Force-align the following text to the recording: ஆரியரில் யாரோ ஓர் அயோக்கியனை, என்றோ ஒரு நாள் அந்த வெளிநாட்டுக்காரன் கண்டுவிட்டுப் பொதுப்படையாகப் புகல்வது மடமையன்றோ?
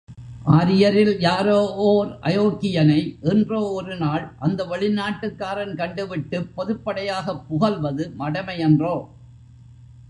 ஆரியரில் 0.51 1.19
யாரோ 1.19 1.73
ஓர் 1.75 2.17
அயோக்கியனை, 2.21 3.19
என்றோ 3.21 3.59
ஒரு 3.71 3.97
நாள் 3.97 4.31
அந்த 4.39 4.65
வெளிநாட்டுக்காரன் 4.65 5.75
கண்டுவிட்டுப் 5.75 6.49
பொதுப்படையாகப் 6.57 7.45
புகல்வது 7.47 8.13
மடமையன்றோ? 8.19 8.95